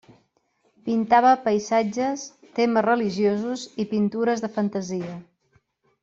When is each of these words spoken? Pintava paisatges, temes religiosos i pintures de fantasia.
Pintava 0.87 1.33
paisatges, 1.43 2.23
temes 2.59 2.85
religiosos 2.87 3.65
i 3.83 3.89
pintures 3.95 4.41
de 4.47 4.51
fantasia. 4.61 5.17